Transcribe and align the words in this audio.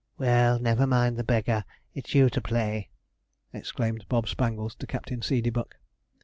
'Well, 0.17 0.57
never 0.57 0.87
mind 0.87 1.17
the 1.17 1.23
beggar! 1.23 1.63
It's 1.93 2.15
you 2.15 2.31
to 2.31 2.41
play!' 2.41 2.89
exclaimed 3.53 4.05
Bob 4.09 4.27
Spangles 4.27 4.73
to 4.77 4.87
Captain 4.87 5.21
Seedeybuck. 5.21 5.75